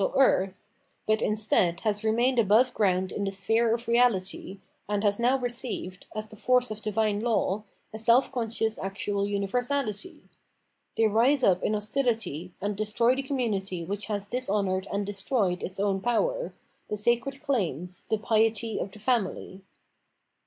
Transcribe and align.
Quilt 0.01 0.15
and 0.15 0.17
Destiny 0.17 0.67
473 1.05 1.05
earth, 1.05 1.05
but 1.05 1.27
instead 1.29 1.79
has 1.81 2.03
remained 2.03 2.39
above 2.39 2.73
ground 2.73 3.11
in 3.11 3.23
the 3.23 3.31
sphere 3.31 3.71
of 3.71 3.85
reahty, 3.85 4.57
and 4.89 5.03
has 5.03 5.19
now 5.19 5.37
received, 5.37 6.07
as 6.15 6.27
the 6.27 6.35
force 6.35 6.71
of 6.71 6.81
divine 6.81 7.19
law, 7.19 7.65
a 7.93 7.99
self 7.99 8.31
conscious 8.31 8.79
actual 8.79 9.25
universahty. 9.25 10.21
They 10.97 11.05
rise 11.05 11.43
up 11.43 11.61
in 11.61 11.73
hostihty, 11.73 12.49
and 12.59 12.75
destroy 12.75 13.13
the 13.13 13.21
conununity 13.21 13.85
which 13.85 14.07
has 14.07 14.25
dishonoured 14.25 14.87
and 14.91 15.05
destroyed 15.05 15.61
its 15.61 15.79
own 15.79 16.01
power, 16.01 16.51
the 16.89 16.97
sacred 16.97 17.43
claims, 17.43 18.05
the" 18.09 18.17
piety" 18.27 18.79
of 18.79 18.91
the 18.91 18.97
family. 18.97 19.61